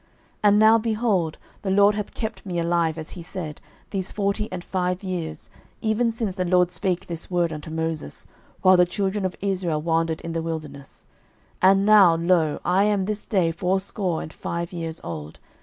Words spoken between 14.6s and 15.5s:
years old.